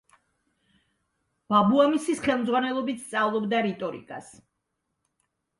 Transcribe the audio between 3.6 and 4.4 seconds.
რიტორიკას.